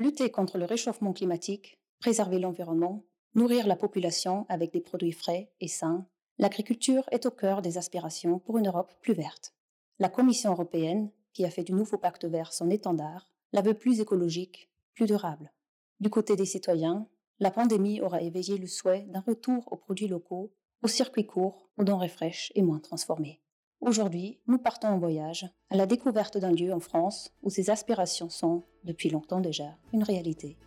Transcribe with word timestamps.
Lutter 0.00 0.30
contre 0.30 0.56
le 0.56 0.64
réchauffement 0.64 1.12
climatique, 1.12 1.78
préserver 1.98 2.38
l'environnement, 2.38 3.04
nourrir 3.34 3.66
la 3.66 3.76
population 3.76 4.46
avec 4.48 4.72
des 4.72 4.80
produits 4.80 5.12
frais 5.12 5.52
et 5.60 5.68
sains, 5.68 6.06
l'agriculture 6.38 7.04
est 7.10 7.26
au 7.26 7.30
cœur 7.30 7.60
des 7.60 7.76
aspirations 7.76 8.38
pour 8.38 8.56
une 8.56 8.68
Europe 8.68 8.94
plus 9.02 9.12
verte. 9.12 9.52
La 9.98 10.08
Commission 10.08 10.52
européenne, 10.52 11.10
qui 11.34 11.44
a 11.44 11.50
fait 11.50 11.64
du 11.64 11.74
nouveau 11.74 11.98
pacte 11.98 12.24
vert 12.24 12.54
son 12.54 12.70
étendard, 12.70 13.30
la 13.52 13.60
veut 13.60 13.74
plus 13.74 14.00
écologique, 14.00 14.70
plus 14.94 15.04
durable. 15.04 15.52
Du 16.00 16.08
côté 16.08 16.34
des 16.34 16.46
citoyens, 16.46 17.06
la 17.38 17.50
pandémie 17.50 18.00
aura 18.00 18.22
éveillé 18.22 18.56
le 18.56 18.68
souhait 18.68 19.04
d'un 19.10 19.20
retour 19.20 19.70
aux 19.70 19.76
produits 19.76 20.08
locaux, 20.08 20.50
aux 20.82 20.88
circuits 20.88 21.26
courts, 21.26 21.68
aux 21.76 21.84
denrées 21.84 22.08
fraîches 22.08 22.52
et 22.54 22.62
moins 22.62 22.80
transformées. 22.80 23.42
Aujourd'hui, 23.80 24.38
nous 24.46 24.58
partons 24.58 24.88
en 24.88 24.98
voyage 24.98 25.48
à 25.70 25.76
la 25.76 25.86
découverte 25.86 26.36
d'un 26.36 26.52
lieu 26.52 26.70
en 26.70 26.80
France 26.80 27.32
où 27.42 27.48
ces 27.48 27.70
aspirations 27.70 28.28
sont, 28.28 28.62
depuis 28.84 29.08
longtemps 29.08 29.40
déjà, 29.40 29.74
une 29.94 30.02
réalité. 30.02 30.58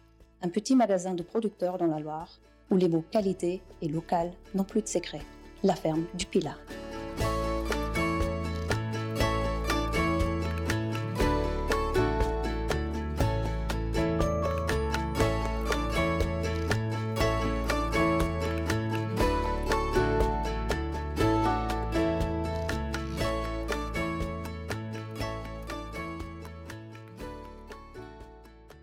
Un 0.42 0.50
petit 0.50 0.76
magasin 0.76 1.14
de 1.14 1.22
producteurs 1.22 1.78
dans 1.78 1.86
la 1.86 2.00
Loire 2.00 2.40
où 2.72 2.76
les 2.76 2.90
mots 2.90 3.06
qualité 3.12 3.62
et 3.84 3.88
local 3.88 4.32
n'ont 4.56 4.64
plus 4.64 4.82
de 4.82 4.88
secret. 4.88 5.22
La 5.64 5.76
ferme 5.76 6.06
du 6.16 6.26
Pilat. 6.26 6.58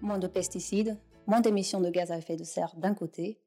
Moins 0.02 0.18
de 0.18 0.26
pesticides, 0.26 0.98
moins 1.26 1.40
d'émissions 1.40 1.80
de 1.80 1.90
gaz 1.90 2.10
à 2.10 2.18
effet 2.18 2.36
de 2.36 2.44
serre 2.44 2.74
d'un 2.76 2.94
côté, 2.94 3.40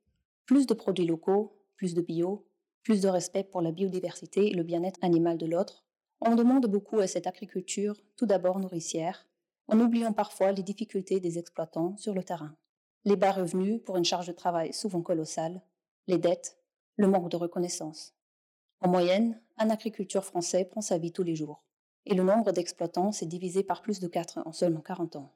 plus 0.46 0.68
de 0.68 0.74
produits 0.74 1.06
locaux, 1.06 1.58
plus 1.76 1.94
de 1.94 2.02
bio, 2.02 2.46
plus 2.84 3.02
de 3.02 3.08
respect 3.08 3.44
pour 3.44 3.62
la 3.62 3.72
biodiversité 3.72 4.48
et 4.48 4.54
le 4.54 4.64
bien-être 4.64 5.00
animal 5.02 5.38
de 5.38 5.46
l'autre, 5.46 5.84
on 6.22 6.36
demande 6.36 6.68
beaucoup 6.68 7.00
à 7.00 7.08
cette 7.08 7.28
agriculture, 7.28 8.02
tout 8.16 8.26
d'abord 8.26 8.60
nourricière, 8.60 9.28
en 9.68 9.80
oubliant 9.80 10.14
parfois 10.14 10.52
les 10.52 10.64
difficultés 10.64 11.20
des 11.20 11.38
exploitants 11.38 11.98
sur 11.98 12.14
le 12.14 12.24
terrain. 12.24 12.56
Les 13.06 13.16
bas 13.16 13.32
revenus 13.32 13.82
pour 13.84 13.98
une 13.98 14.06
charge 14.06 14.28
de 14.28 14.34
travail 14.34 14.74
souvent 14.74 15.02
colossale, 15.02 15.62
les 16.08 16.18
dettes, 16.18 16.58
le 16.96 17.08
manque 17.08 17.30
de 17.30 17.38
reconnaissance. 17.38 18.14
En 18.80 18.90
moyenne, 18.90 19.42
un 19.58 19.70
agriculteur 19.70 20.24
français 20.24 20.66
prend 20.66 20.82
sa 20.82 20.98
vie 20.98 21.12
tous 21.12 21.24
les 21.24 21.36
jours, 21.36 21.64
et 22.06 22.16
le 22.16 22.24
nombre 22.24 22.52
d'exploitants 22.52 23.12
s'est 23.12 23.26
divisé 23.26 23.64
par 23.64 23.82
plus 23.82 24.00
de 24.00 24.08
4 24.08 24.40
en 24.46 24.52
seulement 24.52 24.82
40 24.82 25.16
ans. 25.18 25.34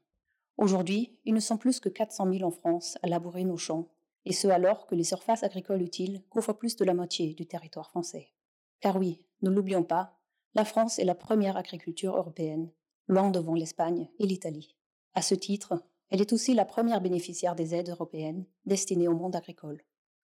Aujourd'hui, 0.58 1.20
ils 1.24 1.34
ne 1.34 1.40
sont 1.40 1.58
plus 1.58 1.80
que 1.80 1.90
400 1.90 2.34
000 2.34 2.44
en 2.44 2.52
France 2.52 2.98
à 3.04 3.08
labourer 3.08 3.44
nos 3.44 3.58
champs, 3.58 3.90
et 4.26 4.34
ce 4.34 4.48
alors 4.48 4.88
que 4.88 4.96
les 4.96 5.04
surfaces 5.04 5.44
agricoles 5.44 5.82
utiles 5.82 6.24
couvrent 6.30 6.58
plus 6.58 6.76
de 6.76 6.84
la 6.84 6.94
moitié 6.94 7.34
du 7.34 7.46
territoire 7.46 7.90
français. 7.90 8.34
Car 8.80 8.98
oui, 8.98 9.22
ne 9.42 9.50
l'oublions 9.50 9.84
pas, 9.84 10.18
la 10.56 10.66
France 10.66 10.98
est 10.98 11.06
la 11.06 11.16
première 11.16 11.58
agriculture 11.58 12.18
européenne, 12.18 12.72
loin 13.08 13.30
devant 13.30 13.54
l'Espagne 13.54 14.10
et 14.18 14.26
l'Italie. 14.26 14.76
À 15.14 15.22
ce 15.22 15.36
titre, 15.36 15.84
elle 16.10 16.22
est 16.22 16.34
aussi 16.34 16.54
la 16.54 16.66
première 16.66 17.02
bénéficiaire 17.02 17.56
des 17.56 17.76
aides 17.76 17.90
européennes 17.90 18.46
destinées 18.66 19.08
au 19.08 19.16
monde 19.16 19.36
agricole. 19.36 19.84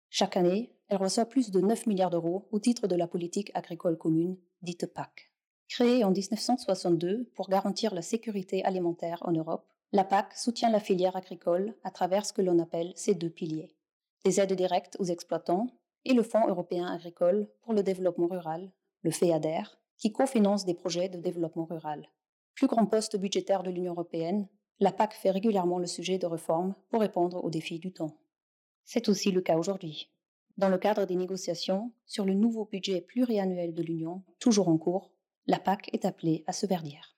Chaque 0.09 0.37
année, 0.37 0.75
elle 0.87 0.97
reçoit 0.97 1.25
plus 1.25 1.51
de 1.51 1.59
9 1.59 1.87
milliards 1.87 2.09
d'euros 2.09 2.47
au 2.51 2.59
titre 2.59 2.87
de 2.87 2.95
la 2.95 3.07
politique 3.07 3.51
agricole 3.53 3.97
commune, 3.97 4.37
dite 4.61 4.85
PAC. 4.85 5.31
Créée 5.67 6.03
en 6.03 6.11
1962 6.11 7.31
pour 7.35 7.49
garantir 7.49 7.93
la 7.93 8.01
sécurité 8.01 8.63
alimentaire 8.63 9.19
en 9.21 9.31
Europe, 9.31 9.72
la 9.93 10.03
PAC 10.03 10.35
soutient 10.35 10.71
la 10.71 10.79
filière 10.79 11.15
agricole 11.15 11.75
à 11.83 11.91
travers 11.91 12.25
ce 12.25 12.33
que 12.33 12.41
l'on 12.41 12.57
appelle 12.57 12.91
ses 12.95 13.13
deux 13.13 13.29
piliers. 13.29 13.75
Des 14.25 14.39
aides 14.39 14.53
directes 14.53 14.97
aux 14.99 15.05
exploitants 15.05 15.67
et 16.03 16.13
le 16.13 16.23
Fonds 16.23 16.47
européen 16.47 16.87
agricole 16.87 17.47
pour 17.61 17.73
le 17.73 17.83
développement 17.83 18.25
rural, 18.25 18.71
le 19.03 19.11
FEADER, 19.11 19.61
qui 19.97 20.11
cofinance 20.11 20.65
des 20.65 20.73
projets 20.73 21.09
de 21.09 21.19
développement 21.19 21.65
rural. 21.65 22.09
Plus 22.55 22.65
grand 22.65 22.87
poste 22.87 23.17
budgétaire 23.17 23.61
de 23.61 23.69
l'Union 23.69 23.93
européenne, 23.93 24.47
la 24.79 24.91
PAC 24.91 25.13
fait 25.13 25.29
régulièrement 25.29 25.77
le 25.77 25.85
sujet 25.85 26.17
de 26.17 26.25
réformes 26.25 26.73
pour 26.89 27.01
répondre 27.01 27.43
aux 27.43 27.51
défis 27.51 27.77
du 27.77 27.93
temps. 27.93 28.17
C'est 28.85 29.09
aussi 29.09 29.31
le 29.31 29.41
cas 29.41 29.57
aujourd'hui. 29.57 30.09
Dans 30.57 30.69
le 30.69 30.79
cadre 30.79 31.05
des 31.05 31.15
négociations 31.15 31.91
sur 32.07 32.25
le 32.25 32.33
nouveau 32.33 32.65
budget 32.65 33.01
pluriannuel 33.01 33.75
de 33.75 33.83
l'Union, 33.83 34.23
toujours 34.39 34.69
en 34.69 34.77
cours, 34.79 35.11
la 35.45 35.59
PAC 35.59 35.93
est 35.93 36.05
appelée 36.05 36.43
à 36.47 36.51
se 36.51 36.65
verdir. 36.65 37.15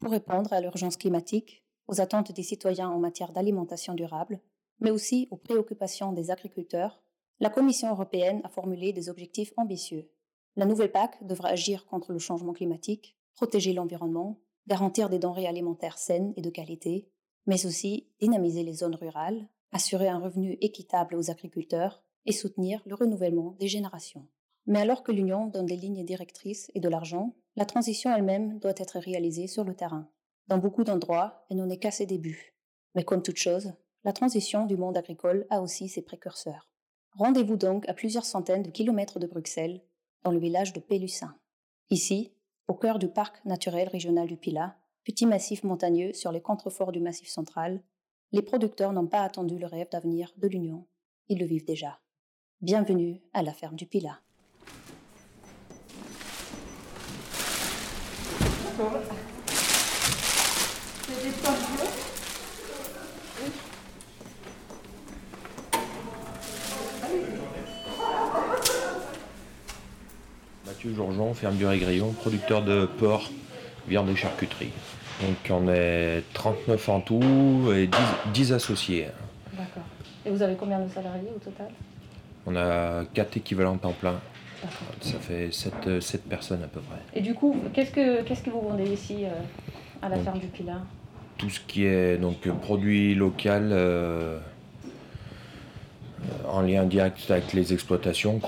Pour 0.00 0.10
répondre 0.10 0.52
à 0.52 0.60
l'urgence 0.60 0.96
climatique, 0.96 1.62
aux 1.88 2.00
attentes 2.00 2.32
des 2.32 2.42
citoyens 2.42 2.88
en 2.88 2.98
matière 2.98 3.32
d'alimentation 3.32 3.94
durable, 3.94 4.40
mais 4.80 4.90
aussi 4.90 5.28
aux 5.30 5.36
préoccupations 5.36 6.12
des 6.12 6.30
agriculteurs, 6.30 7.00
la 7.40 7.50
Commission 7.50 7.90
européenne 7.90 8.40
a 8.44 8.48
formulé 8.48 8.92
des 8.92 9.08
objectifs 9.08 9.52
ambitieux. 9.56 10.10
La 10.56 10.64
nouvelle 10.64 10.92
PAC 10.92 11.24
devra 11.26 11.48
agir 11.48 11.86
contre 11.86 12.12
le 12.12 12.18
changement 12.18 12.54
climatique, 12.54 13.16
protéger 13.34 13.72
l'environnement, 13.72 14.40
garantir 14.66 15.08
des 15.08 15.18
denrées 15.18 15.46
alimentaires 15.46 15.98
saines 15.98 16.32
et 16.36 16.42
de 16.42 16.50
qualité, 16.50 17.08
mais 17.46 17.66
aussi 17.66 18.08
dynamiser 18.20 18.62
les 18.62 18.72
zones 18.72 18.94
rurales, 18.94 19.48
assurer 19.72 20.08
un 20.08 20.18
revenu 20.18 20.56
équitable 20.60 21.14
aux 21.14 21.30
agriculteurs 21.30 22.02
et 22.24 22.32
soutenir 22.32 22.82
le 22.86 22.94
renouvellement 22.94 23.54
des 23.60 23.68
générations. 23.68 24.26
Mais 24.66 24.80
alors 24.80 25.02
que 25.02 25.12
l'Union 25.12 25.46
donne 25.46 25.66
des 25.66 25.76
lignes 25.76 26.04
directrices 26.04 26.70
et 26.74 26.80
de 26.80 26.88
l'argent, 26.88 27.34
la 27.54 27.66
transition 27.66 28.12
elle-même 28.14 28.58
doit 28.58 28.74
être 28.76 28.98
réalisée 28.98 29.46
sur 29.46 29.62
le 29.62 29.74
terrain. 29.74 30.08
Dans 30.48 30.58
beaucoup 30.58 30.84
d'endroits, 30.84 31.44
elle 31.50 31.56
n'en 31.56 31.68
est 31.68 31.78
qu'à 31.78 31.90
ses 31.90 32.06
débuts. 32.06 32.54
Mais 32.94 33.02
comme 33.02 33.22
toute 33.22 33.36
chose, 33.36 33.72
la 34.04 34.12
transition 34.12 34.64
du 34.66 34.76
monde 34.76 34.96
agricole 34.96 35.44
a 35.50 35.60
aussi 35.60 35.88
ses 35.88 36.02
précurseurs. 36.02 36.70
Rendez-vous 37.14 37.56
donc 37.56 37.88
à 37.88 37.94
plusieurs 37.94 38.24
centaines 38.24 38.62
de 38.62 38.70
kilomètres 38.70 39.18
de 39.18 39.26
Bruxelles, 39.26 39.82
dans 40.22 40.30
le 40.30 40.38
village 40.38 40.72
de 40.72 40.80
Pélussin. 40.80 41.34
Ici, 41.90 42.32
au 42.68 42.74
cœur 42.74 43.00
du 43.00 43.08
parc 43.08 43.44
naturel 43.44 43.88
régional 43.88 44.28
du 44.28 44.36
Pilat, 44.36 44.76
petit 45.04 45.26
massif 45.26 45.64
montagneux 45.64 46.12
sur 46.12 46.30
les 46.30 46.40
contreforts 46.40 46.92
du 46.92 47.00
massif 47.00 47.28
central, 47.28 47.82
les 48.30 48.42
producteurs 48.42 48.92
n'ont 48.92 49.06
pas 49.06 49.22
attendu 49.22 49.58
le 49.58 49.66
rêve 49.66 49.88
d'avenir 49.90 50.32
de 50.36 50.46
l'Union, 50.46 50.86
ils 51.28 51.38
le 51.38 51.46
vivent 51.46 51.64
déjà. 51.64 51.98
Bienvenue 52.60 53.20
à 53.32 53.42
la 53.42 53.52
ferme 53.52 53.76
du 53.76 53.86
Pilat. 53.86 54.20
Mathieu 70.66 70.94
Jourgeon, 70.94 71.34
ferme 71.34 71.56
du 71.56 71.66
Régrillon, 71.66 72.12
producteur 72.12 72.62
de 72.62 72.86
porc, 72.86 73.30
viande 73.88 74.08
et 74.10 74.14
charcuterie. 74.14 74.70
Donc 75.20 75.36
on 75.50 75.68
est 75.68 76.22
39 76.32 76.88
en 76.88 77.00
tout 77.00 77.72
et 77.74 77.88
10, 78.32 78.52
associés. 78.52 79.08
D'accord. 79.52 79.82
Et 80.24 80.30
vous 80.30 80.42
avez 80.42 80.54
combien 80.54 80.78
de 80.78 80.88
salariés 80.88 81.30
au 81.34 81.38
total? 81.38 81.68
On 82.46 82.54
a 82.54 83.04
4 83.14 83.38
équivalents 83.38 83.78
temps 83.78 83.94
plein. 83.98 84.20
Ça 85.00 85.18
fait 85.18 85.52
7, 85.52 86.00
7, 86.00 86.28
personnes 86.28 86.62
à 86.62 86.68
peu 86.68 86.80
près. 86.80 86.98
Et 87.14 87.20
du 87.20 87.34
coup, 87.34 87.56
qu'est-ce 87.72 87.90
que, 87.90 88.22
qu'est-ce 88.22 88.42
que 88.42 88.50
vous 88.50 88.60
vendez 88.60 88.90
ici 88.92 89.24
euh, 89.24 89.30
à 90.02 90.08
la 90.08 90.18
ferme 90.18 90.38
du 90.38 90.46
Pilat? 90.46 90.82
Tout 91.38 91.50
ce 91.50 91.60
qui 91.60 91.84
est 91.84 92.16
donc, 92.16 92.48
produit 92.60 93.14
local. 93.14 93.70
Euh, 93.72 94.38
en 96.48 96.62
lien 96.62 96.84
direct 96.84 97.30
avec 97.30 97.52
les 97.52 97.72
exploitations. 97.72 98.40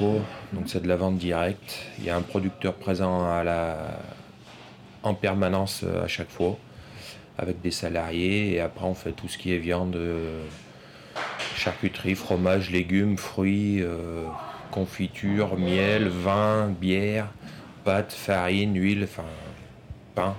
Donc 0.53 0.65
c'est 0.67 0.83
de 0.83 0.89
la 0.89 0.97
vente 0.97 1.19
directe. 1.19 1.79
Il 1.99 2.05
y 2.05 2.11
a 2.11 2.17
un 2.17 2.23
producteur 2.23 2.75
présent 2.75 3.29
à 3.31 3.45
la... 3.45 4.01
en 5.03 5.15
permanence 5.15 5.83
euh, 5.85 6.05
à 6.05 6.09
chaque 6.09 6.31
fois, 6.31 6.57
avec 7.37 7.61
des 7.61 7.71
salariés. 7.71 8.55
Et 8.55 8.61
après 8.61 8.87
on 8.87 8.95
fait 8.95 9.13
tout 9.13 9.29
ce 9.29 9.39
qui 9.39 9.53
est 9.53 9.59
viande, 9.59 9.97
euh, 9.97 10.45
charcuterie, 11.57 12.15
fromage, 12.15 12.71
légumes, 12.71 13.17
fruits, 13.17 13.83
euh, 13.83 14.25
confiture, 14.71 15.57
miel, 15.57 16.09
vin, 16.09 16.69
bière, 16.69 17.29
pâtes, 17.85 18.13
farine, 18.13 18.75
huile, 18.77 19.05
enfin 19.05 19.25
pain. 20.15 20.37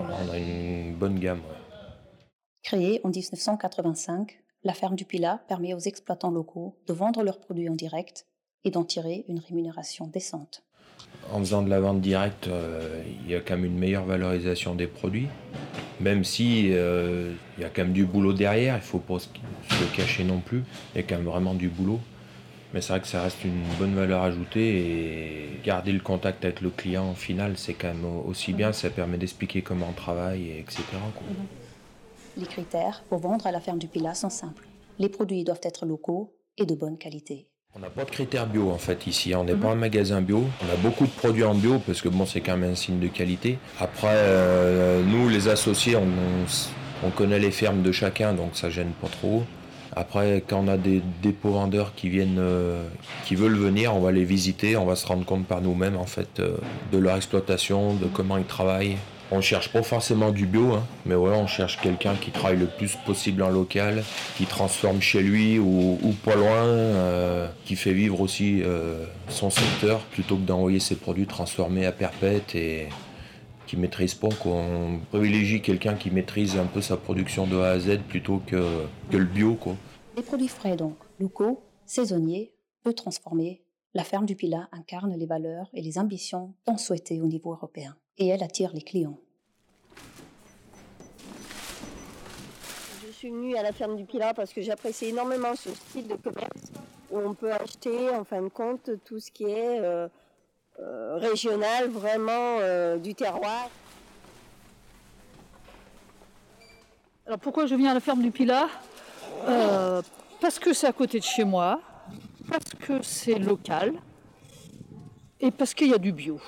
On 0.00 0.30
a 0.30 0.38
une 0.38 0.94
bonne 0.94 1.18
gamme. 1.18 1.40
Créé 2.62 3.00
en 3.04 3.08
1985, 3.08 4.40
la 4.64 4.74
ferme 4.74 4.96
du 4.96 5.04
Pilat 5.04 5.40
permet 5.48 5.74
aux 5.74 5.78
exploitants 5.78 6.30
locaux 6.30 6.76
de 6.86 6.92
vendre 6.92 7.22
leurs 7.22 7.38
produits 7.38 7.68
en 7.68 7.74
direct 7.74 8.26
et 8.64 8.70
d'en 8.70 8.84
tirer 8.84 9.24
une 9.28 9.38
rémunération 9.38 10.06
décente. 10.06 10.62
En 11.32 11.38
faisant 11.38 11.62
de 11.62 11.70
la 11.70 11.80
vente 11.80 12.00
directe, 12.00 12.48
euh, 12.48 13.02
il 13.24 13.30
y 13.30 13.34
a 13.34 13.40
quand 13.40 13.56
même 13.56 13.64
une 13.64 13.78
meilleure 13.78 14.04
valorisation 14.04 14.74
des 14.74 14.86
produits, 14.86 15.28
même 15.98 16.24
si 16.24 16.68
euh, 16.72 17.32
il 17.56 17.62
y 17.62 17.64
a 17.64 17.70
quand 17.70 17.82
même 17.82 17.92
du 17.92 18.04
boulot 18.04 18.32
derrière, 18.32 18.74
il 18.74 18.80
ne 18.80 18.84
faut 18.84 18.98
pas 18.98 19.18
se 19.18 19.96
cacher 19.96 20.24
non 20.24 20.40
plus, 20.40 20.64
il 20.94 21.00
y 21.00 21.04
a 21.04 21.06
quand 21.06 21.16
même 21.16 21.26
vraiment 21.26 21.54
du 21.54 21.68
boulot. 21.68 22.00
Mais 22.72 22.80
c'est 22.80 22.92
vrai 22.92 23.00
que 23.00 23.08
ça 23.08 23.22
reste 23.22 23.44
une 23.44 23.64
bonne 23.78 23.94
valeur 23.94 24.22
ajoutée 24.22 24.78
et 24.78 25.60
garder 25.64 25.92
le 25.92 26.00
contact 26.00 26.44
avec 26.44 26.60
le 26.60 26.70
client 26.70 27.14
final, 27.14 27.54
c'est 27.56 27.74
quand 27.74 27.88
même 27.88 28.04
aussi 28.26 28.52
bien, 28.52 28.72
ça 28.72 28.90
permet 28.90 29.18
d'expliquer 29.18 29.62
comment 29.62 29.88
on 29.90 29.92
travaille, 29.92 30.50
etc. 30.58 30.82
Les 32.36 32.46
critères 32.46 33.02
pour 33.08 33.18
vendre 33.18 33.46
à 33.46 33.52
la 33.52 33.60
ferme 33.60 33.78
du 33.78 33.88
Pilat 33.88 34.14
sont 34.14 34.30
simples. 34.30 34.66
Les 34.98 35.08
produits 35.08 35.44
doivent 35.44 35.60
être 35.64 35.84
locaux 35.84 36.32
et 36.58 36.66
de 36.66 36.74
bonne 36.74 36.96
qualité. 36.96 37.48
On 37.74 37.78
n'a 37.78 37.88
pas 37.88 38.04
de 38.04 38.10
critères 38.10 38.46
bio 38.48 38.70
en 38.70 38.78
fait 38.78 39.06
ici. 39.06 39.32
On 39.34 39.44
n'est 39.44 39.54
pas 39.54 39.68
un 39.68 39.76
magasin 39.76 40.20
bio. 40.20 40.44
On 40.60 40.72
a 40.72 40.76
beaucoup 40.76 41.06
de 41.06 41.10
produits 41.10 41.44
en 41.44 41.54
bio 41.54 41.78
parce 41.78 42.02
que 42.02 42.08
bon, 42.08 42.26
c'est 42.26 42.40
quand 42.40 42.56
même 42.56 42.72
un 42.72 42.74
signe 42.74 42.98
de 42.98 43.06
qualité. 43.06 43.58
Après, 43.78 44.08
euh, 44.10 45.02
nous, 45.04 45.28
les 45.28 45.46
associés, 45.46 45.96
on, 45.96 47.10
connaît 47.10 47.38
les 47.38 47.52
fermes 47.52 47.82
de 47.82 47.92
chacun, 47.92 48.34
donc 48.34 48.56
ça 48.56 48.70
gêne 48.70 48.90
pas 49.00 49.08
trop. 49.08 49.44
Après, 49.96 50.42
quand 50.46 50.64
on 50.64 50.68
a 50.68 50.76
des 50.76 51.02
dépôts 51.22 51.50
vendeurs 51.50 51.92
qui 51.96 52.08
viennent, 52.08 52.38
euh, 52.38 52.84
qui 53.24 53.34
veulent 53.34 53.56
venir, 53.56 53.94
on 53.94 54.00
va 54.00 54.12
les 54.12 54.24
visiter, 54.24 54.76
on 54.76 54.86
va 54.86 54.94
se 54.94 55.06
rendre 55.06 55.24
compte 55.24 55.46
par 55.46 55.60
nous-mêmes 55.60 55.96
en 55.96 56.06
fait 56.06 56.38
euh, 56.38 56.56
de 56.92 56.98
leur 56.98 57.16
exploitation, 57.16 57.94
de 57.94 58.06
comment 58.06 58.36
ils 58.36 58.44
travaillent. 58.44 58.96
On 59.32 59.40
cherche 59.40 59.68
pas 59.68 59.84
forcément 59.84 60.32
du 60.32 60.46
bio, 60.46 60.74
hein, 60.74 60.82
mais 61.06 61.14
on 61.14 61.46
cherche 61.46 61.78
quelqu'un 61.80 62.14
qui 62.20 62.32
travaille 62.32 62.58
le 62.58 62.66
plus 62.66 62.96
possible 63.06 63.44
en 63.44 63.48
local, 63.48 64.02
qui 64.36 64.44
transforme 64.44 65.00
chez 65.00 65.22
lui 65.22 65.56
ou, 65.60 66.14
pas 66.24 66.34
loin, 66.34 66.64
euh, 66.64 67.48
qui 67.64 67.76
fait 67.76 67.92
vivre 67.92 68.20
aussi 68.20 68.64
son 69.28 69.50
secteur 69.50 70.00
plutôt 70.00 70.34
que 70.34 70.42
d'envoyer 70.42 70.80
ses 70.80 70.96
produits 70.96 71.26
transformés 71.26 71.86
à 71.86 71.92
perpète 71.92 72.56
qui 73.70 73.76
maîtrise 73.76 74.14
pas. 74.14 74.28
On 74.46 74.98
privilégie 75.10 75.62
quelqu'un 75.62 75.94
qui 75.94 76.10
maîtrise 76.10 76.58
un 76.58 76.66
peu 76.66 76.80
sa 76.80 76.96
production 76.96 77.46
de 77.46 77.56
A 77.56 77.70
à 77.70 77.78
Z 77.78 78.00
plutôt 78.08 78.42
que, 78.44 78.84
que 79.12 79.16
le 79.16 79.24
bio. 79.24 79.54
Quoi. 79.54 79.76
Des 80.16 80.22
produits 80.22 80.48
frais 80.48 80.74
donc, 80.74 80.96
locaux, 81.20 81.62
saisonniers, 81.86 82.52
peu 82.82 82.92
transformés, 82.92 83.62
la 83.94 84.02
ferme 84.02 84.26
du 84.26 84.34
Pilat 84.34 84.68
incarne 84.72 85.16
les 85.16 85.26
valeurs 85.26 85.68
et 85.72 85.82
les 85.82 85.98
ambitions 85.98 86.52
tant 86.64 86.78
souhaitées 86.78 87.20
au 87.20 87.26
niveau 87.26 87.52
européen. 87.52 87.94
Et 88.18 88.26
elle 88.26 88.42
attire 88.42 88.72
les 88.74 88.82
clients. 88.82 89.20
Je 93.06 93.12
suis 93.12 93.30
venue 93.30 93.54
à 93.54 93.62
la 93.62 93.70
ferme 93.70 93.94
du 93.94 94.04
Pilat 94.04 94.34
parce 94.34 94.52
que 94.52 94.62
j'apprécie 94.62 95.06
énormément 95.06 95.54
ce 95.54 95.70
style 95.70 96.08
de 96.08 96.16
commerce 96.16 96.72
où 97.12 97.18
on 97.18 97.34
peut 97.34 97.52
acheter 97.52 98.10
en 98.10 98.24
fin 98.24 98.42
de 98.42 98.48
compte 98.48 98.90
tout 99.04 99.20
ce 99.20 99.30
qui 99.30 99.44
est 99.44 99.78
euh, 99.80 100.08
régional, 101.18 101.88
vraiment 101.88 102.58
euh, 102.60 102.96
du 102.98 103.14
terroir. 103.14 103.68
Alors 107.26 107.38
pourquoi 107.38 107.66
je 107.66 107.74
viens 107.74 107.90
à 107.90 107.94
la 107.94 108.00
ferme 108.00 108.22
du 108.22 108.30
Pilat? 108.30 108.68
Parce 110.40 110.58
que 110.58 110.72
c'est 110.72 110.86
à 110.86 110.92
côté 110.92 111.18
de 111.18 111.24
chez 111.24 111.44
moi, 111.44 111.80
parce 112.48 112.70
que 112.80 113.02
c'est 113.02 113.38
local 113.38 113.92
et 115.38 115.50
parce 115.50 115.74
qu'il 115.74 115.88
y 115.88 115.94
a 115.94 115.98
du 115.98 116.12
bio. 116.12 116.40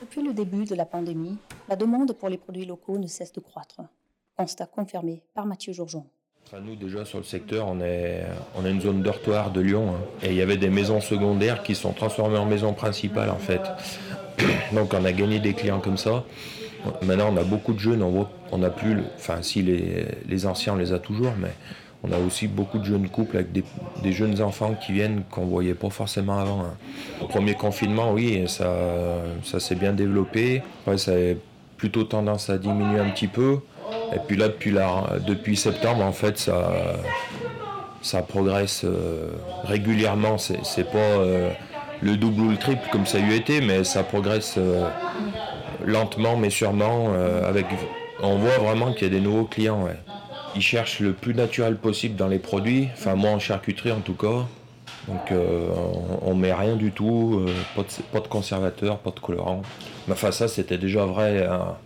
Depuis 0.00 0.22
le 0.22 0.32
début 0.32 0.64
de 0.64 0.74
la 0.74 0.84
pandémie, 0.84 1.36
la 1.68 1.76
demande 1.76 2.12
pour 2.12 2.28
les 2.28 2.38
produits 2.38 2.64
locaux 2.64 2.98
ne 2.98 3.06
cesse 3.06 3.32
de 3.32 3.40
croître. 3.40 3.80
Constat 4.36 4.66
confirmé 4.66 5.22
par 5.34 5.46
Mathieu 5.46 5.72
Jourgeon. 5.72 6.06
Nous, 6.64 6.76
déjà 6.76 7.04
sur 7.04 7.18
le 7.18 7.24
secteur, 7.24 7.66
on, 7.68 7.80
est, 7.80 8.24
on 8.54 8.64
a 8.64 8.70
une 8.70 8.80
zone 8.80 9.02
dortoir 9.02 9.50
de 9.50 9.60
Lyon. 9.60 9.90
Hein. 9.90 10.00
et 10.22 10.28
il 10.28 10.36
y 10.36 10.42
avait 10.42 10.56
des 10.56 10.70
maisons 10.70 11.00
secondaires 11.00 11.62
qui 11.62 11.74
sont 11.74 11.92
transformées 11.92 12.38
en 12.38 12.46
maisons 12.46 12.72
principales 12.72 13.30
en 13.30 13.38
fait. 13.38 13.60
Donc 14.72 14.94
on 14.94 15.04
a 15.04 15.12
gagné 15.12 15.40
des 15.40 15.54
clients 15.54 15.80
comme 15.80 15.96
ça. 15.96 16.24
Maintenant, 17.02 17.30
on 17.32 17.36
a 17.36 17.42
beaucoup 17.42 17.72
de 17.72 17.80
jeunes. 17.80 18.02
On, 18.02 18.28
on 18.52 18.62
a 18.62 18.70
plus, 18.70 18.96
enfin, 19.16 19.42
si 19.42 19.62
les, 19.62 20.06
les 20.28 20.46
anciens, 20.46 20.74
on 20.74 20.76
les 20.76 20.92
a 20.92 21.00
toujours, 21.00 21.32
mais 21.36 21.50
on 22.04 22.12
a 22.12 22.18
aussi 22.18 22.46
beaucoup 22.46 22.78
de 22.78 22.84
jeunes 22.84 23.08
couples 23.08 23.38
avec 23.38 23.48
des, 23.50 24.12
jeunes 24.12 24.40
enfants 24.40 24.74
qui 24.74 24.92
viennent 24.92 25.24
qu'on 25.28 25.46
ne 25.46 25.50
voyait 25.50 25.74
pas 25.74 25.90
forcément 25.90 26.38
avant. 26.38 26.60
Hein. 26.60 26.76
Au 27.20 27.26
premier 27.26 27.54
confinement, 27.54 28.12
oui, 28.12 28.44
ça, 28.46 28.72
ça 29.42 29.58
s'est 29.58 29.74
bien 29.74 29.92
développé. 29.92 30.62
Après, 30.82 30.98
ça 30.98 31.12
a 31.12 31.34
plutôt 31.76 32.04
tendance 32.04 32.50
à 32.50 32.58
diminuer 32.58 33.00
un 33.00 33.10
petit 33.10 33.26
peu. 33.26 33.58
Et 34.14 34.18
puis 34.26 34.36
là, 34.36 34.48
depuis, 35.26 35.56
septembre, 35.56 36.04
en 36.04 36.12
fait, 36.12 36.38
ça, 36.38 36.96
ça 38.02 38.22
progresse 38.22 38.82
euh, 38.84 39.30
régulièrement. 39.64 40.38
C'est 40.38 40.90
pas 40.90 40.98
euh, 40.98 41.50
le 42.00 42.16
double 42.16 42.40
ou 42.42 42.50
le 42.50 42.56
triple 42.56 42.88
comme 42.92 43.06
ça 43.06 43.18
a 43.18 43.20
eu 43.20 43.32
été, 43.34 43.60
mais 43.60 43.84
ça 43.84 44.02
progresse 44.02 44.54
euh, 44.58 44.88
lentement 45.84 46.36
mais 46.36 46.50
sûrement. 46.50 47.12
avec, 47.44 47.66
on 48.22 48.36
voit 48.36 48.58
vraiment 48.58 48.92
qu'il 48.92 49.02
y 49.02 49.10
a 49.10 49.14
des 49.14 49.20
nouveaux 49.20 49.44
clients 49.44 49.88
ils 50.56 50.62
cherchent 50.62 51.00
le 51.00 51.12
plus 51.12 51.34
naturel 51.34 51.76
possible 51.76 52.16
dans 52.16 52.28
les 52.28 52.38
produits, 52.38 52.88
enfin 52.94 53.14
moi 53.14 53.30
en 53.30 53.38
charcuterie 53.38 53.92
en 53.92 54.00
tout 54.00 54.14
cas. 54.14 54.46
Donc 55.06 55.30
euh, 55.30 55.68
on, 56.22 56.34
met 56.34 56.52
rien 56.52 56.74
du 56.74 56.90
tout, 56.90 57.44
euh, 57.46 57.52
pas, 58.12 58.20
de, 58.20 58.26
conservateur, 58.26 58.98
pas 58.98 59.10
de 59.10 59.20
colorant. 59.20 59.62
Enfin 60.10 60.32
ça 60.32 60.48
c'était 60.48 60.78
déjà 60.78 61.04
vrai. 61.04 61.46
Hein. 61.46 61.76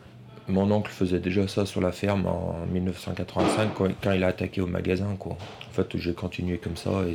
Mon 0.50 0.70
oncle 0.70 0.90
faisait 0.90 1.20
déjà 1.20 1.48
ça 1.48 1.64
sur 1.64 1.80
la 1.80 1.92
ferme 1.92 2.26
en 2.26 2.66
1985 2.66 3.70
quand, 3.74 4.12
il 4.12 4.24
a 4.24 4.28
attaqué 4.28 4.60
au 4.60 4.66
magasin. 4.66 5.16
Quoi. 5.16 5.32
En 5.32 5.72
fait 5.72 5.96
j'ai 5.96 6.14
continué 6.14 6.58
comme 6.58 6.76
ça 6.76 6.90
et 7.08 7.14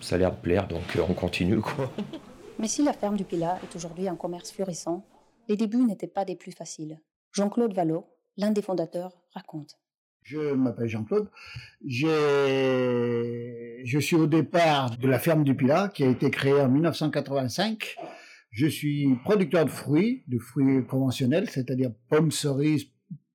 ça 0.00 0.14
a 0.14 0.18
l'air 0.18 0.30
de 0.30 0.40
plaire 0.40 0.68
donc 0.68 0.96
euh, 0.96 1.02
on 1.08 1.14
continue. 1.14 1.60
Quoi. 1.60 1.90
Mais 2.58 2.68
si 2.68 2.82
la 2.82 2.92
ferme 2.92 3.16
du 3.16 3.24
Pilat 3.24 3.58
est 3.62 3.76
aujourd'hui 3.76 4.08
un 4.08 4.16
commerce 4.16 4.52
florissant, 4.52 5.04
les 5.48 5.56
débuts 5.56 5.84
n'étaient 5.84 6.06
pas 6.06 6.24
des 6.24 6.36
plus 6.36 6.52
faciles. 6.52 7.00
Jean-Claude 7.32 7.74
Vallot, 7.74 8.06
l'un 8.36 8.50
des 8.50 8.62
fondateurs, 8.62 9.12
raconte. 9.34 9.78
Je 10.22 10.54
m'appelle 10.54 10.88
Jean-Claude. 10.88 11.30
Je 11.84 12.08
suis 14.00 14.16
au 14.16 14.26
départ 14.26 14.96
de 14.96 15.06
la 15.06 15.18
ferme 15.18 15.44
du 15.44 15.54
Pilat 15.54 15.88
qui 15.88 16.02
a 16.02 16.08
été 16.08 16.30
créée 16.30 16.60
en 16.60 16.68
1985. 16.68 17.96
Je 18.56 18.66
suis 18.66 19.14
producteur 19.22 19.66
de 19.66 19.70
fruits, 19.70 20.24
de 20.28 20.38
fruits 20.38 20.82
conventionnels, 20.86 21.50
c'est-à-dire 21.50 21.90
pommes, 22.08 22.30
cerises, 22.30 22.86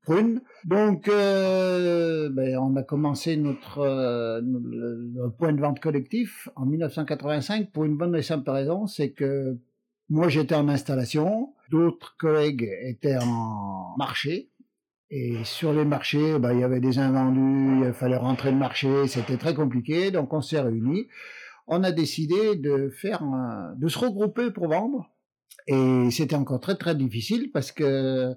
prunes. 0.01 0.41
Donc, 0.65 1.07
euh, 1.07 2.27
ben, 2.31 2.57
on 2.57 2.75
a 2.75 2.81
commencé 2.81 3.37
notre, 3.37 3.77
euh, 3.77 4.41
point 5.37 5.53
de 5.53 5.61
vente 5.61 5.79
collectif 5.79 6.49
en 6.55 6.65
1985 6.65 7.69
pour 7.71 7.85
une 7.85 7.97
bonne 7.97 8.15
et 8.15 8.23
simple 8.23 8.49
raison, 8.49 8.87
c'est 8.87 9.11
que 9.11 9.59
moi 10.09 10.27
j'étais 10.27 10.55
en 10.55 10.67
installation, 10.67 11.53
d'autres 11.69 12.17
collègues 12.17 12.67
étaient 12.81 13.17
en 13.21 13.93
marché, 13.99 14.49
et 15.11 15.35
sur 15.43 15.71
les 15.71 15.85
marchés, 15.85 16.39
bah, 16.39 16.51
il 16.55 16.61
y 16.61 16.63
avait 16.63 16.79
des 16.79 16.97
invendus, 16.97 17.85
il 17.85 17.93
fallait 17.93 18.17
rentrer 18.17 18.49
le 18.49 18.57
marché, 18.57 19.05
c'était 19.05 19.37
très 19.37 19.53
compliqué. 19.53 20.09
Donc 20.09 20.33
on 20.33 20.41
s'est 20.41 20.61
réunis. 20.61 21.05
On 21.67 21.83
a 21.83 21.91
décidé 21.91 22.55
de 22.55 22.89
faire, 22.89 23.23
de 23.77 23.87
se 23.87 23.99
regrouper 23.99 24.51
pour 24.51 24.67
vendre. 24.67 25.09
Et 25.67 26.09
c'était 26.11 26.35
encore 26.35 26.59
très 26.59 26.75
très 26.75 26.95
difficile 26.95 27.51
parce 27.51 27.71
que 27.71 28.33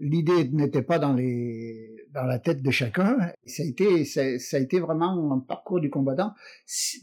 l'idée 0.00 0.48
n'était 0.48 0.82
pas 0.82 0.98
dans 0.98 1.12
les 1.12 1.96
dans 2.12 2.24
la 2.24 2.38
tête 2.38 2.62
de 2.62 2.70
chacun. 2.70 3.16
Ça 3.46 3.62
a 3.62 3.66
été 3.66 4.04
ça, 4.04 4.22
a 4.22 4.60
été 4.60 4.80
vraiment 4.80 5.32
un 5.32 5.38
parcours 5.38 5.80
du 5.80 5.90
combattant. 5.90 6.34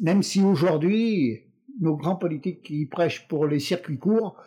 Même 0.02 0.24
si 0.24 0.42
aujourd'hui 0.42 1.48
nos 1.82 1.96
grands 1.96 2.16
politiques 2.16 2.62
qui 2.62 2.86
prêchent 2.86 3.28
pour 3.28 3.48
les 3.48 3.60
circuits 3.60 3.98
courts, 3.98 4.38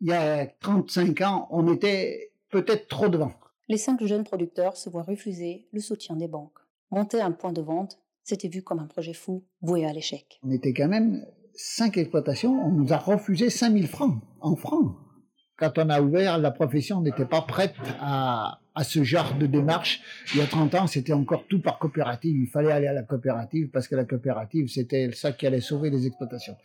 il 0.00 0.08
y 0.08 0.12
a 0.12 0.46
35 0.46 1.20
ans, 1.22 1.48
on 1.50 1.72
était 1.72 2.32
peut-être 2.50 2.88
trop 2.88 3.08
devant 3.08 3.32
les 3.68 3.78
cinq 3.78 4.04
jeunes 4.04 4.24
producteurs 4.24 4.76
se 4.76 4.88
voient 4.88 5.02
refuser 5.02 5.66
le 5.72 5.80
soutien 5.80 6.16
des 6.16 6.28
banques. 6.28 6.58
Monter 6.90 7.20
un 7.20 7.32
point 7.32 7.52
de 7.52 7.62
vente, 7.62 7.98
c'était 8.26 8.48
vu 8.48 8.62
comme 8.62 8.80
un 8.80 8.86
projet 8.86 9.14
fou, 9.14 9.44
voué 9.62 9.86
à 9.86 9.92
l'échec. 9.92 10.40
On 10.42 10.50
était 10.50 10.72
quand 10.72 10.88
même 10.88 11.24
cinq 11.54 11.96
exploitations, 11.96 12.52
on 12.52 12.72
nous 12.72 12.92
a 12.92 12.98
refusé 12.98 13.50
5000 13.50 13.86
francs 13.86 14.20
en 14.40 14.56
francs. 14.56 14.96
Quand 15.56 15.78
on 15.78 15.88
a 15.88 16.02
ouvert, 16.02 16.36
la 16.36 16.50
profession 16.50 17.00
n'était 17.00 17.24
pas 17.24 17.40
prête 17.40 17.76
à, 18.00 18.60
à 18.74 18.84
ce 18.84 19.04
genre 19.04 19.38
de 19.38 19.46
démarche. 19.46 20.02
Il 20.34 20.40
y 20.40 20.42
a 20.42 20.46
30 20.46 20.74
ans, 20.74 20.86
c'était 20.88 21.12
encore 21.12 21.46
tout 21.48 21.62
par 21.62 21.78
coopérative. 21.78 22.36
Il 22.36 22.48
fallait 22.48 22.72
aller 22.72 22.88
à 22.88 22.92
la 22.92 23.04
coopérative 23.04 23.70
parce 23.70 23.86
que 23.88 23.94
la 23.94 24.04
coopérative, 24.04 24.68
c'était 24.68 25.10
ça 25.12 25.32
qui 25.32 25.46
allait 25.46 25.62
sauver 25.62 25.88
les 25.88 26.06
exploitations. 26.06 26.56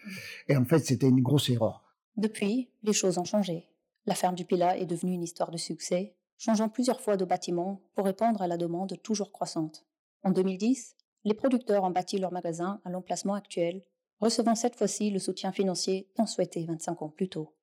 Et 0.50 0.58
en 0.58 0.65
fait, 0.65 0.80
c'était 0.80 1.08
une 1.08 1.22
grosse 1.22 1.50
erreur. 1.50 1.84
Depuis, 2.18 2.70
les 2.84 2.91
choses 2.91 3.18
ont 3.18 3.24
changé. 3.24 3.70
La 4.08 4.15
ferme 4.15 4.36
du 4.36 4.46
Pilat 4.46 4.77
est 4.77 4.88
devenue 4.88 5.13
une 5.13 5.24
histoire 5.24 5.51
de 5.51 5.58
succès 5.58 6.15
changeant 6.38 6.70
plusieurs 6.70 7.00
fois 7.00 7.18
de 7.18 7.24
bâtiment 7.24 7.84
pour 7.94 8.06
répondre 8.06 8.41
à 8.41 8.48
la 8.48 8.58
demande 8.58 9.00
toujours 9.03 9.32
croissante. 9.32 9.86
En 10.24 10.32
2010, 10.32 10.96
les 11.24 11.34
producteurs 11.34 11.84
ont 11.84 11.92
bâti 11.92 12.18
leur 12.18 12.32
magasin 12.32 12.82
à 12.84 12.90
l'emplacement 12.90 13.36
actuel, 13.36 13.84
recevant 14.20 14.56
cette 14.56 14.75
fois-ci 14.75 15.10
le 15.10 15.20
soutien 15.20 15.51
financier 15.51 16.08
tant 16.16 16.25
souhaité 16.25 16.66
25 16.66 17.01
ans 17.01 17.10
plus 17.10 17.30
tôt. 17.30 17.54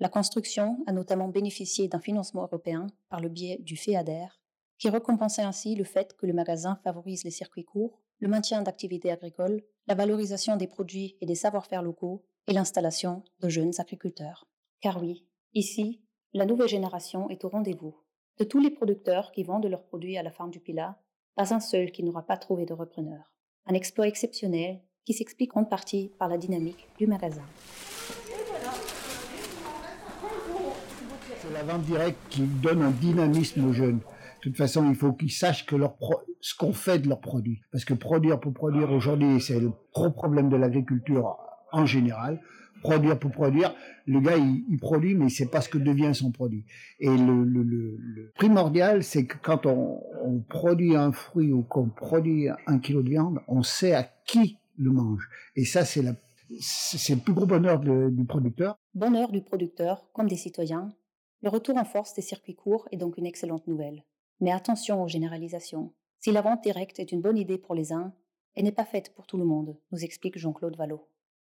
La 0.00 0.08
construction 0.08 0.78
a 0.86 0.92
notamment 0.92 1.28
bénéficié 1.28 1.88
d'un 1.88 2.00
financement 2.00 2.42
européen 2.42 2.86
par 3.08 3.20
le 3.20 3.28
biais 3.28 3.58
du 3.60 3.76
FEADER, 3.76 4.28
qui 4.78 4.88
récompensait 4.88 5.42
ainsi 5.42 5.74
le 5.74 5.84
fait 5.84 6.16
que 6.16 6.26
le 6.26 6.32
magasin 6.32 6.78
favorise 6.84 7.24
les 7.24 7.32
circuits 7.32 7.64
courts, 7.64 8.00
le 8.20 8.28
maintien 8.28 8.62
d'activités 8.62 9.10
agricoles, 9.10 9.62
la 9.88 9.96
valorisation 9.96 10.56
des 10.56 10.68
produits 10.68 11.16
et 11.20 11.26
des 11.26 11.34
savoir-faire 11.34 11.82
locaux 11.82 12.24
et 12.46 12.52
l'installation 12.52 13.24
de 13.40 13.48
jeunes 13.48 13.72
agriculteurs. 13.78 14.46
Car 14.80 15.02
oui, 15.02 15.26
ici, 15.54 16.00
la 16.32 16.46
nouvelle 16.46 16.68
génération 16.68 17.28
est 17.30 17.44
au 17.44 17.48
rendez-vous. 17.48 17.96
De 18.38 18.44
tous 18.44 18.60
les 18.60 18.70
producteurs 18.70 19.32
qui 19.32 19.42
vendent 19.42 19.66
leurs 19.66 19.84
produits 19.84 20.16
à 20.16 20.22
la 20.22 20.30
ferme 20.30 20.50
du 20.50 20.60
Pilat, 20.60 21.00
pas 21.38 21.54
un 21.54 21.60
seul 21.60 21.92
qui 21.92 22.02
n'aura 22.02 22.26
pas 22.26 22.36
trouvé 22.36 22.66
de 22.66 22.72
repreneur. 22.74 23.20
Un 23.66 23.74
exploit 23.74 24.08
exceptionnel 24.08 24.80
qui 25.04 25.12
s'explique 25.12 25.56
en 25.56 25.64
partie 25.64 26.10
par 26.18 26.28
la 26.28 26.36
dynamique 26.36 26.88
du 26.98 27.06
magasin. 27.06 27.44
la 31.54 31.62
vente 31.62 31.82
directe 31.82 32.18
qui 32.28 32.42
donne 32.42 32.82
un 32.82 32.90
dynamisme 32.90 33.64
aux 33.64 33.72
jeunes. 33.72 33.98
De 33.98 34.42
toute 34.42 34.56
façon, 34.56 34.90
il 34.90 34.96
faut 34.96 35.12
qu'ils 35.12 35.30
sachent 35.30 35.64
que 35.64 35.76
leur 35.76 35.96
ce 36.40 36.54
qu'on 36.56 36.72
fait 36.72 36.98
de 36.98 37.08
leurs 37.08 37.20
produits. 37.20 37.60
Parce 37.70 37.84
que 37.84 37.94
produire 37.94 38.40
pour 38.40 38.52
produire 38.52 38.90
aujourd'hui, 38.90 39.40
c'est 39.40 39.60
le 39.60 39.72
gros 39.94 40.10
problème 40.10 40.48
de 40.48 40.56
l'agriculture 40.56 41.36
en 41.70 41.86
général. 41.86 42.40
Produire 42.82 43.18
pour 43.18 43.30
produire, 43.30 43.74
le 44.06 44.20
gars, 44.20 44.36
il, 44.36 44.78
produit, 44.78 45.14
mais 45.14 45.26
il 45.26 45.30
sait 45.30 45.48
pas 45.48 45.60
ce 45.60 45.68
que 45.68 45.78
devient 45.78 46.14
son 46.14 46.30
produit. 46.30 46.64
Et 47.00 47.08
le, 47.08 48.32
primordial, 48.36 49.02
c'est 49.02 49.26
que 49.26 49.36
quand 49.42 49.66
on, 49.66 50.00
on, 50.24 50.40
produit 50.40 50.94
un 50.96 51.12
fruit 51.12 51.52
ou 51.52 51.62
qu'on 51.62 51.88
produit 51.88 52.48
un 52.66 52.78
kilo 52.78 53.02
de 53.02 53.10
viande, 53.10 53.40
on 53.48 53.62
sait 53.62 53.94
à 53.94 54.08
qui 54.26 54.58
le 54.76 54.90
mange. 54.90 55.28
Et 55.56 55.64
ça, 55.64 55.84
c'est 55.84 56.02
la 56.02 56.12
c'est 56.60 57.14
le 57.14 57.20
plus 57.20 57.34
gros 57.34 57.46
bonheur 57.46 57.80
du 57.80 58.24
producteur. 58.24 58.78
Bonheur 58.94 59.30
du 59.30 59.42
producteur, 59.42 60.08
comme 60.12 60.28
des 60.28 60.36
citoyens. 60.36 60.88
Le 61.42 61.50
retour 61.50 61.76
en 61.76 61.84
force 61.84 62.14
des 62.14 62.22
circuits 62.22 62.54
courts 62.54 62.88
est 62.90 62.96
donc 62.96 63.18
une 63.18 63.26
excellente 63.26 63.66
nouvelle. 63.66 64.04
Mais 64.40 64.52
attention 64.52 65.02
aux 65.02 65.08
généralisations. 65.08 65.92
Si 66.20 66.32
la 66.32 66.40
vente 66.40 66.62
directe 66.62 66.98
est 66.98 67.12
une 67.12 67.20
bonne 67.20 67.38
idée 67.38 67.58
pour 67.58 67.74
les 67.74 67.92
uns, 67.92 68.12
elle 68.54 68.64
n'est 68.64 68.72
pas 68.72 68.84
faite 68.84 69.14
pour 69.14 69.26
tout 69.26 69.36
le 69.36 69.44
monde, 69.44 69.76
nous 69.92 70.02
explique 70.04 70.38
Jean-Claude 70.38 70.76
Vallot. 70.76 71.06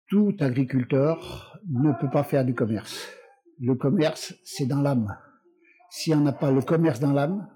Tout 0.10 0.36
agriculteur 0.40 1.60
ne 1.70 1.92
peut 2.00 2.10
pas 2.10 2.24
faire 2.24 2.46
du 2.46 2.54
commerce. 2.54 3.10
Le 3.60 3.76
commerce, 3.76 4.36
c'est 4.46 4.66
dans 4.66 4.82
l'âme. 4.82 5.18
Si 5.90 6.14
on 6.14 6.22
n'a 6.22 6.32
pas 6.32 6.50
le 6.50 6.62
commerce 6.62 7.02
dans 7.02 7.12
l'âme, 7.12 7.48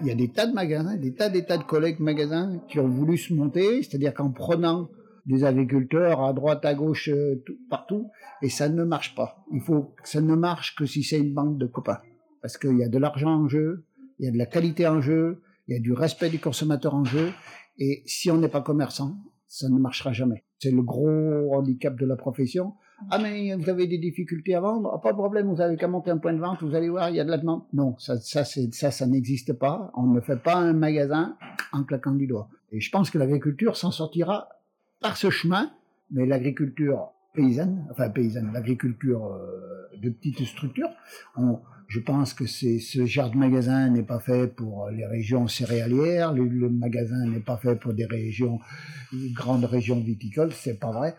il 0.00 0.08
y 0.08 0.10
a 0.10 0.14
des 0.16 0.32
tas 0.32 0.48
de 0.48 0.52
magasins, 0.52 0.96
des 0.96 1.14
tas 1.14 1.28
des 1.28 1.44
tas 1.44 1.58
de 1.58 1.62
collègues 1.62 2.00
magasins 2.00 2.60
qui 2.68 2.80
ont 2.80 2.88
voulu 2.88 3.16
se 3.16 3.32
monter, 3.32 3.84
c'est-à-dire 3.84 4.14
qu'en 4.14 4.30
prenant 4.30 4.88
des 5.26 5.44
agriculteurs 5.44 6.22
à 6.22 6.32
droite, 6.32 6.64
à 6.64 6.74
gauche, 6.74 7.08
euh, 7.08 7.40
partout, 7.70 8.10
et 8.40 8.48
ça 8.48 8.68
ne 8.68 8.82
marche 8.82 9.14
pas. 9.14 9.44
Il 9.52 9.60
faut 9.60 9.94
que 10.02 10.08
ça 10.08 10.20
ne 10.20 10.34
marche 10.34 10.74
que 10.74 10.86
si 10.86 11.04
c'est 11.04 11.20
une 11.20 11.32
bande 11.32 11.58
de 11.58 11.66
copains, 11.66 12.00
parce 12.40 12.58
qu'il 12.58 12.76
y 12.78 12.82
a 12.82 12.88
de 12.88 12.98
l'argent 12.98 13.44
en 13.44 13.48
jeu, 13.48 13.84
il 14.18 14.26
y 14.26 14.28
a 14.28 14.32
de 14.32 14.38
la 14.38 14.46
qualité 14.46 14.88
en 14.88 15.00
jeu, 15.00 15.40
il 15.68 15.74
y 15.74 15.78
a 15.78 15.80
du 15.80 15.92
respect 15.92 16.30
du 16.30 16.40
consommateur 16.40 16.96
en 16.96 17.04
jeu, 17.04 17.30
et 17.78 18.02
si 18.06 18.28
on 18.32 18.38
n'est 18.38 18.48
pas 18.48 18.62
commerçant, 18.62 19.16
ça 19.46 19.68
ne 19.68 19.78
marchera 19.78 20.12
jamais. 20.12 20.42
C'est 20.62 20.70
le 20.70 20.82
gros 20.82 21.56
handicap 21.56 21.98
de 21.98 22.06
la 22.06 22.14
profession. 22.14 22.74
Ah 23.10 23.18
mais 23.18 23.52
vous 23.56 23.68
avez 23.68 23.88
des 23.88 23.98
difficultés 23.98 24.54
à 24.54 24.60
vendre, 24.60 24.92
ah, 24.94 25.00
pas 25.00 25.10
de 25.10 25.16
problème, 25.16 25.52
vous 25.52 25.60
avez 25.60 25.76
qu'à 25.76 25.88
monter 25.88 26.12
un 26.12 26.18
point 26.18 26.32
de 26.34 26.38
vente, 26.38 26.62
vous 26.62 26.76
allez 26.76 26.88
voir, 26.88 27.10
il 27.10 27.16
y 27.16 27.20
a 27.20 27.24
de 27.24 27.30
la 27.30 27.38
demande. 27.38 27.62
Non, 27.72 27.96
ça, 27.98 28.16
ça, 28.20 28.44
ça, 28.44 28.92
ça 28.92 29.06
n'existe 29.08 29.54
pas. 29.54 29.90
On 29.94 30.06
ne 30.06 30.20
fait 30.20 30.40
pas 30.40 30.54
un 30.54 30.72
magasin 30.72 31.36
en 31.72 31.82
claquant 31.82 32.12
du 32.12 32.28
doigt. 32.28 32.48
Et 32.70 32.78
je 32.78 32.92
pense 32.92 33.10
que 33.10 33.18
l'agriculture 33.18 33.76
s'en 33.76 33.90
sortira 33.90 34.50
par 35.00 35.16
ce 35.16 35.30
chemin, 35.30 35.72
mais 36.12 36.26
l'agriculture 36.26 37.10
paysanne, 37.34 37.86
enfin 37.90 38.10
paysanne, 38.10 38.52
l'agriculture 38.52 39.26
euh, 39.26 39.98
de 40.00 40.10
petites 40.10 40.44
structures, 40.46 40.90
je 41.88 42.00
pense 42.00 42.34
que 42.34 42.46
ce 42.46 43.06
genre 43.06 43.30
de 43.30 43.36
magasin 43.36 43.90
n'est 43.90 44.02
pas 44.02 44.18
fait 44.18 44.46
pour 44.46 44.88
les 44.90 45.06
régions 45.06 45.46
céréalières, 45.46 46.32
le, 46.32 46.68
magasin 46.70 47.26
n'est 47.26 47.40
pas 47.40 47.56
fait 47.56 47.76
pour 47.76 47.92
des 47.92 48.06
régions, 48.06 48.58
grandes 49.34 49.64
régions 49.64 50.00
viticoles, 50.00 50.52
c'est 50.52 50.78
pas 50.78 50.90
vrai 50.90 51.14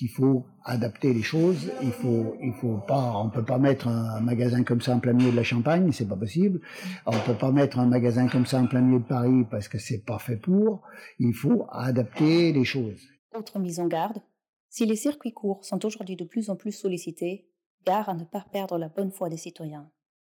il 0.00 0.08
faut 0.08 0.46
adapter 0.64 1.12
les 1.12 1.22
choses, 1.22 1.70
il 1.82 1.90
faut, 1.90 2.36
il 2.40 2.52
faut 2.52 2.78
pas, 2.86 3.14
on 3.16 3.28
peut 3.28 3.44
pas 3.44 3.58
mettre 3.58 3.88
un 3.88 4.20
magasin 4.20 4.62
comme 4.62 4.80
ça 4.80 4.94
en 4.94 5.00
plein 5.00 5.12
milieu 5.12 5.32
de 5.32 5.36
la 5.36 5.42
Champagne, 5.42 5.90
c'est 5.92 6.08
pas 6.08 6.16
possible. 6.16 6.60
On 7.06 7.18
peut 7.18 7.34
pas 7.34 7.50
mettre 7.50 7.78
un 7.78 7.86
magasin 7.86 8.28
comme 8.28 8.46
ça 8.46 8.60
en 8.60 8.66
plein 8.66 8.80
milieu 8.80 9.00
de 9.00 9.04
Paris 9.04 9.44
parce 9.50 9.68
que 9.68 9.78
c'est 9.78 10.04
pas 10.04 10.18
fait 10.18 10.36
pour. 10.36 10.82
Il 11.18 11.34
faut 11.34 11.66
adapter 11.70 12.52
les 12.52 12.64
choses. 12.64 13.02
Autre 13.34 13.58
mise 13.58 13.80
en 13.80 13.88
garde, 13.88 14.18
si 14.70 14.86
les 14.86 14.96
circuits 14.96 15.32
courts 15.32 15.64
sont 15.64 15.84
aujourd'hui 15.84 16.16
de 16.16 16.24
plus 16.24 16.50
en 16.50 16.56
plus 16.56 16.72
sollicités, 16.72 17.48
gare 17.86 18.08
à 18.08 18.14
ne 18.14 18.24
pas 18.24 18.44
perdre 18.52 18.78
la 18.78 18.88
bonne 18.88 19.10
foi 19.10 19.28
des 19.28 19.36
citoyens, 19.36 19.90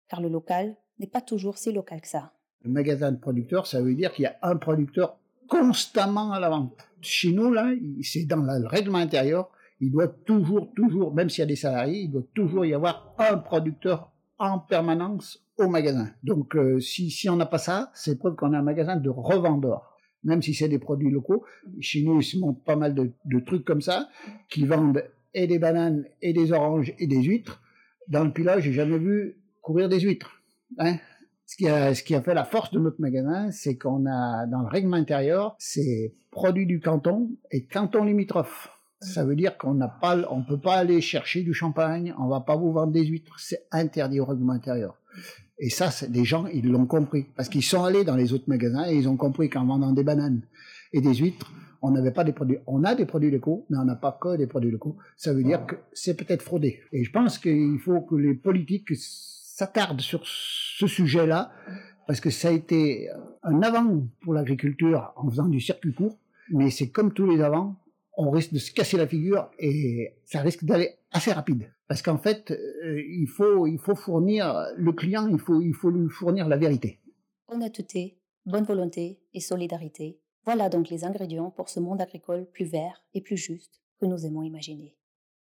car 0.08 0.20
le 0.20 0.28
local 0.28 0.76
n'est 0.98 1.06
pas 1.06 1.20
toujours 1.20 1.58
si 1.58 1.72
local 1.72 2.00
que 2.00 2.08
ça. 2.08 2.32
Le 2.62 2.70
magasin 2.70 3.12
de 3.12 3.18
producteur, 3.18 3.66
ça 3.66 3.82
veut 3.82 3.94
dire 3.94 4.12
qu'il 4.12 4.22
y 4.22 4.26
a 4.26 4.38
un 4.42 4.56
producteur 4.56 5.18
constamment 5.48 6.32
à 6.32 6.40
la 6.40 6.48
vente. 6.48 6.78
Chez 7.00 7.32
nous, 7.32 7.52
là, 7.52 7.70
c'est 8.02 8.24
dans 8.24 8.36
le 8.36 8.66
règlement 8.66 8.98
intérieur, 8.98 9.50
il 9.80 9.90
doit 9.90 10.08
toujours, 10.08 10.72
toujours, 10.74 11.12
même 11.12 11.28
s'il 11.28 11.40
y 11.40 11.42
a 11.42 11.46
des 11.46 11.56
salariés, 11.56 12.02
il 12.02 12.10
doit 12.10 12.22
toujours 12.34 12.64
y 12.64 12.72
avoir 12.72 13.14
un 13.18 13.36
producteur 13.36 14.12
en 14.38 14.60
permanence 14.60 15.44
au 15.58 15.68
magasin. 15.68 16.08
Donc, 16.22 16.56
euh, 16.56 16.80
si, 16.80 17.10
si 17.10 17.28
on 17.28 17.36
n'a 17.36 17.46
pas 17.46 17.58
ça, 17.58 17.90
c'est 17.94 18.18
preuve 18.18 18.36
qu'on 18.36 18.52
a 18.52 18.58
un 18.58 18.62
magasin 18.62 18.96
de 18.96 19.10
revendeurs. 19.10 19.91
Même 20.25 20.43
si 20.43 20.55
c'est 20.55 20.69
des 20.69 20.79
produits 20.79 21.11
locaux, 21.11 21.45
chez 21.81 22.02
nous, 22.02 22.21
ils 22.21 22.41
montent 22.41 22.64
pas 22.64 22.76
mal 22.76 22.95
de, 22.95 23.41
trucs 23.41 23.64
comme 23.64 23.81
ça, 23.81 24.09
qui 24.49 24.64
vendent 24.64 25.05
et 25.35 25.47
des 25.47 25.59
bananes, 25.59 26.05
et 26.21 26.33
des 26.33 26.52
oranges, 26.52 26.93
et 26.99 27.07
des 27.07 27.23
huîtres. 27.23 27.61
Dans 28.09 28.25
le 28.25 28.33
pilote, 28.33 28.61
j'ai 28.61 28.73
jamais 28.73 28.99
vu 28.99 29.37
courir 29.62 29.88
des 29.88 30.00
huîtres. 30.00 30.43
Hein 30.79 30.99
ce 31.52 31.57
qui, 31.59 31.69
a, 31.69 31.95
ce 31.95 32.02
qui 32.02 32.14
a 32.14 32.23
fait 32.23 32.33
la 32.33 32.45
force 32.45 32.71
de 32.71 32.79
notre 32.79 32.99
magasin, 32.99 33.50
c'est 33.50 33.76
qu'on 33.76 34.07
a, 34.07 34.47
dans 34.47 34.62
le 34.62 34.69
règlement 34.69 34.97
intérieur, 34.97 35.55
c'est 35.59 36.14
produits 36.31 36.64
du 36.64 36.81
canton 36.81 37.31
et 37.50 37.67
canton 37.67 38.05
limitrophe. 38.05 38.71
Ça 39.00 39.26
veut 39.26 39.37
dire 39.37 39.59
qu'on 39.59 39.75
n'a 39.75 39.88
pas, 39.88 40.17
on 40.31 40.43
peut 40.43 40.61
pas 40.61 40.76
aller 40.76 41.02
chercher 41.02 41.43
du 41.43 41.52
champagne, 41.52 42.14
on 42.19 42.29
va 42.29 42.41
pas 42.41 42.57
vous 42.57 42.73
vendre 42.73 42.93
des 42.93 43.05
huîtres, 43.05 43.38
c'est 43.38 43.67
interdit 43.71 44.19
au 44.19 44.25
règlement 44.25 44.55
intérieur. 44.55 44.97
Et 45.59 45.71
ça, 45.71 45.90
les 46.09 46.25
gens, 46.25 46.47
ils 46.47 46.68
l'ont 46.68 46.87
compris. 46.87 47.26
Parce 47.37 47.49
qu'ils 47.49 47.62
sont 47.62 47.85
allés 47.85 48.04
dans 48.04 48.16
les 48.16 48.32
autres 48.32 48.49
magasins 48.49 48.88
et 48.88 48.97
ils 48.97 49.09
ont 49.09 49.16
compris 49.16 49.49
qu'en 49.49 49.66
vendant 49.66 49.92
des 49.92 50.02
bananes 50.02 50.42
et 50.92 51.00
des 51.00 51.14
huîtres, 51.14 51.52
on 51.82 51.90
n'avait 51.90 52.12
pas 52.12 52.25
des 52.25 52.32
produits. 52.32 52.59
On 52.66 52.85
a 52.85 52.94
des 52.94 53.06
produits 53.06 53.30
locaux, 53.30 53.66
mais 53.68 53.78
on 53.78 53.85
n'a 53.85 53.97
pas 53.97 54.16
que 54.21 54.37
des 54.37 54.47
produits 54.47 54.71
locaux. 54.71 54.97
Ça 55.16 55.32
veut 55.32 55.42
dire 55.42 55.66
que 55.66 55.75
c'est 55.92 56.16
peut-être 56.16 56.42
fraudé. 56.42 56.80
Et 56.92 57.04
je 57.04 57.11
pense 57.11 57.38
qu'il 57.38 57.78
faut 57.80 58.00
que 58.02 58.14
les 58.14 58.35
politiques 58.35 58.94
s'attardent 58.94 60.00
sur 60.00 60.23
ce 60.25 60.87
sujet-là, 60.87 61.52
parce 62.06 62.21
que 62.21 62.30
ça 62.30 62.49
a 62.49 62.52
été 62.52 63.09
un 63.42 63.62
avant 63.62 64.06
pour 64.23 64.35
l'agriculture 64.35 65.12
en 65.16 65.28
faisant 65.28 65.49
du 65.49 65.61
circuit 65.61 65.92
court, 65.92 66.18
mais 66.50 66.71
c'est 66.71 66.90
comme 66.90 67.12
tous 67.12 67.28
les 67.28 67.42
avant, 67.42 67.76
on 68.16 68.31
risque 68.31 68.52
de 68.52 68.59
se 68.59 68.73
casser 68.73 68.97
la 68.97 69.07
figure 69.07 69.50
et 69.59 70.14
ça 70.25 70.40
risque 70.40 70.64
d'aller 70.64 70.99
assez 71.11 71.33
rapide. 71.33 71.73
Parce 71.88 72.02
qu'en 72.02 72.19
fait, 72.19 72.50
euh, 72.50 73.02
il, 73.09 73.26
faut, 73.28 73.66
il 73.66 73.78
faut 73.78 73.95
fournir 73.95 74.66
le 74.76 74.92
client, 74.92 75.28
il 75.28 75.38
faut, 75.38 75.61
il 75.61 75.75
faut 75.75 75.90
lui 75.90 76.09
fournir 76.09 76.49
la 76.49 76.57
vérité. 76.57 77.00
Honnêteté, 77.49 78.19
bonne 78.47 78.64
volonté 78.64 79.21
et 79.35 79.40
solidarité, 79.40 80.19
voilà 80.45 80.69
donc 80.69 80.88
les 80.88 81.04
ingrédients 81.04 81.50
pour 81.50 81.69
ce 81.69 81.78
monde 81.78 82.00
agricole 82.00 82.47
plus 82.47 82.64
vert 82.64 83.04
et 83.14 83.21
plus 83.21 83.37
juste 83.37 83.81
que 84.00 84.07
nous 84.07 84.26
aimons 84.26 84.42
imaginer. 84.42 84.97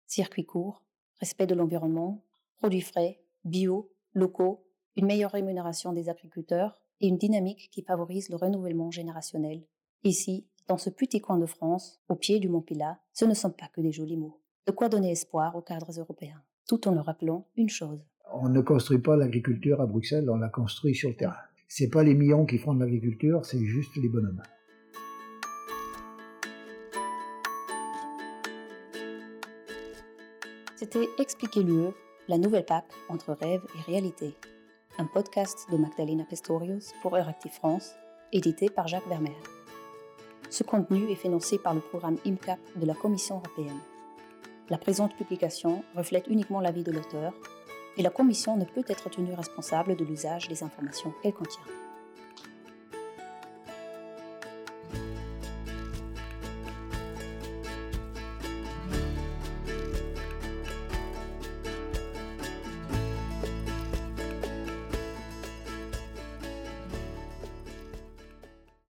Circuit 0.05 0.45
court, 0.45 0.83
respect 1.19 1.47
de 1.47 1.55
l'environnement, 1.55 2.23
produits 2.57 2.81
frais, 2.81 3.19
bio, 3.43 3.91
locaux, 4.13 4.63
une 4.95 5.07
meilleure 5.07 5.31
rémunération 5.31 5.93
des 5.93 6.09
agriculteurs 6.09 6.79
et 6.99 7.07
une 7.07 7.17
dynamique 7.17 7.69
qui 7.71 7.81
favorise 7.81 8.29
le 8.29 8.35
renouvellement 8.35 8.91
générationnel. 8.91 9.63
Ici, 10.03 10.47
dans 10.67 10.77
ce 10.77 10.89
petit 10.89 11.21
coin 11.21 11.37
de 11.37 11.45
France, 11.45 12.01
au 12.09 12.15
pied 12.15 12.39
du 12.39 12.49
Mont 12.49 12.61
Pilat, 12.61 12.99
ce 13.13 13.25
ne 13.25 13.33
sont 13.33 13.51
pas 13.51 13.67
que 13.73 13.81
des 13.81 13.91
jolis 13.91 14.17
mots. 14.17 14.39
De 14.67 14.71
quoi 14.71 14.89
donner 14.89 15.11
espoir 15.11 15.55
aux 15.55 15.61
cadres 15.61 15.99
européens, 15.99 16.41
tout 16.67 16.87
en 16.87 16.93
leur 16.93 17.05
rappelant 17.05 17.47
une 17.55 17.69
chose. 17.69 17.99
On 18.33 18.49
ne 18.49 18.61
construit 18.61 18.99
pas 18.99 19.15
l'agriculture 19.15 19.81
à 19.81 19.85
Bruxelles, 19.85 20.29
on 20.29 20.37
la 20.37 20.49
construit 20.49 20.95
sur 20.95 21.09
le 21.09 21.15
terrain. 21.15 21.35
C'est 21.67 21.89
pas 21.89 22.03
les 22.03 22.15
millions 22.15 22.45
qui 22.45 22.57
font 22.57 22.73
de 22.73 22.79
l'agriculture, 22.79 23.45
c'est 23.45 23.63
juste 23.63 23.95
les 23.95 24.09
bonhommes. 24.09 24.43
C'était 30.75 31.07
Expliquer 31.19 31.63
l'UE, 31.63 31.91
la 32.27 32.37
nouvelle 32.37 32.65
PAC 32.65 32.85
entre 33.09 33.33
rêve 33.33 33.61
et 33.75 33.91
réalité 33.91 34.35
un 34.97 35.05
podcast 35.05 35.67
de 35.71 35.77
Magdalena 35.77 36.25
Pestorius 36.25 36.93
pour 37.01 37.15
Euractiv 37.15 37.51
France, 37.51 37.95
édité 38.31 38.69
par 38.69 38.87
Jacques 38.87 39.07
Vermeer. 39.07 39.60
Ce 40.51 40.63
contenu 40.63 41.09
est 41.09 41.15
financé 41.15 41.57
par 41.57 41.73
le 41.73 41.79
programme 41.79 42.17
IMCAP 42.25 42.59
de 42.75 42.85
la 42.85 42.93
Commission 42.93 43.37
européenne. 43.37 43.79
La 44.69 44.77
présente 44.77 45.15
publication 45.15 45.81
reflète 45.95 46.27
uniquement 46.27 46.59
l'avis 46.59 46.83
de 46.83 46.91
l'auteur 46.91 47.33
et 47.95 48.01
la 48.01 48.09
Commission 48.09 48.57
ne 48.57 48.65
peut 48.65 48.83
être 48.89 49.09
tenue 49.09 49.33
responsable 49.33 49.95
de 49.95 50.03
l'usage 50.03 50.49
des 50.49 50.61
informations 50.61 51.13
qu'elle 51.23 51.33
contient. 51.33 51.63